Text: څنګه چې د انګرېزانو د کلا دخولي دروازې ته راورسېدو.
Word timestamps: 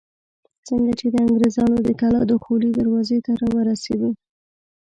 څنګه 0.67 0.91
چې 0.99 1.07
د 1.13 1.15
انګرېزانو 1.25 1.77
د 1.83 1.89
کلا 1.99 2.21
دخولي 2.31 2.69
دروازې 2.79 3.17
ته 3.25 3.31
راورسېدو. 3.41 4.09